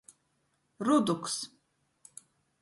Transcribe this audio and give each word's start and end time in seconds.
Ruduks. 0.85 1.35